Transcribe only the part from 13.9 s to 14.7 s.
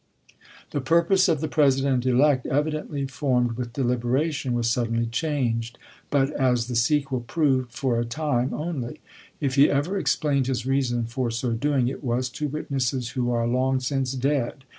dead.